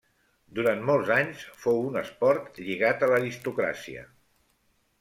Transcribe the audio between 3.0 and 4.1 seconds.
a l'aristocràcia.